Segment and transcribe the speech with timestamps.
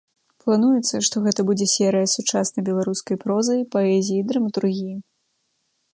[0.43, 4.95] Плануецца, што гэта будзе серыя сучаснай беларускай прозы, паэзіі, драматургіі.